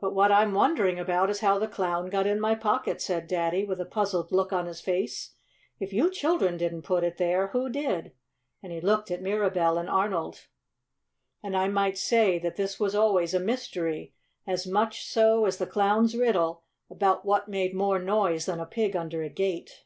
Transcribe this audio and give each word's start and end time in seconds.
"But 0.00 0.16
what 0.16 0.32
I'm 0.32 0.52
wondering 0.52 0.98
about 0.98 1.30
is 1.30 1.38
how 1.38 1.60
the 1.60 1.68
Clown 1.68 2.10
got 2.10 2.26
in 2.26 2.40
my 2.40 2.56
pocket," 2.56 3.00
said 3.00 3.28
Daddy, 3.28 3.64
with 3.64 3.80
a 3.80 3.84
puzzled 3.86 4.32
look 4.32 4.52
on 4.52 4.66
his 4.66 4.80
face. 4.80 5.36
"If 5.78 5.92
you 5.92 6.10
children 6.10 6.56
didn't 6.56 6.82
put 6.82 7.04
it 7.04 7.18
there, 7.18 7.46
who 7.52 7.68
did?" 7.70 8.14
and 8.64 8.72
he 8.72 8.80
looked 8.80 9.12
at 9.12 9.22
Mirabell 9.22 9.78
and 9.78 9.88
Arnold. 9.88 10.48
And 11.40 11.56
I 11.56 11.68
might 11.68 11.96
say 11.96 12.36
that 12.40 12.56
this 12.56 12.80
was 12.80 12.96
always 12.96 13.32
a 13.32 13.38
mystery, 13.38 14.12
as 14.44 14.66
much 14.66 15.04
so 15.06 15.44
as 15.44 15.58
the 15.58 15.68
Clown's 15.68 16.16
riddle 16.16 16.64
about 16.90 17.24
what 17.24 17.46
made 17.46 17.76
more 17.76 18.00
noise 18.00 18.46
than 18.46 18.58
a 18.58 18.66
pig 18.66 18.96
under 18.96 19.22
a 19.22 19.28
gate. 19.28 19.84